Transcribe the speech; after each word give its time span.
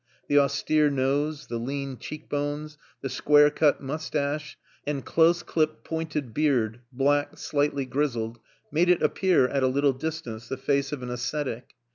The 0.29 0.39
austere 0.39 0.89
nose, 0.89 1.45
the 1.45 1.59
lean 1.59 1.99
cheek 1.99 2.27
bones, 2.27 2.79
the 3.01 3.07
square 3.09 3.51
cut 3.51 3.81
moustache 3.83 4.57
and 4.83 5.05
close 5.05 5.43
clipped, 5.43 5.83
pointed 5.83 6.33
beard 6.33 6.79
(black, 6.91 7.37
slightly 7.37 7.85
grizzled) 7.85 8.39
made 8.71 8.89
it 8.89 9.03
appear, 9.03 9.47
at 9.47 9.61
a 9.61 9.67
little 9.67 9.93
distance, 9.93 10.47
the 10.47 10.57
face 10.57 10.91
of 10.91 11.03
an 11.03 11.11
ascetic. 11.11 11.75